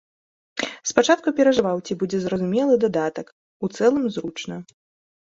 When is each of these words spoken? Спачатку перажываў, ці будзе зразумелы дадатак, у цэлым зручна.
Спачатку 0.91 1.27
перажываў, 1.39 1.81
ці 1.85 1.97
будзе 2.03 2.17
зразумелы 2.23 2.77
дадатак, 2.85 3.27
у 3.67 3.69
цэлым 3.75 4.07
зручна. 4.17 4.57